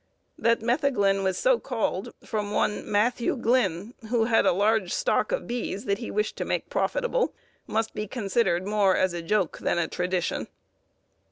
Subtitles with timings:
[0.35, 5.45] That metheglin was so called from one Matthew Glinn, who had a large stock of
[5.45, 7.35] bees that he wished to make profitable,
[7.67, 10.47] must be considered more as a joke than a tradition.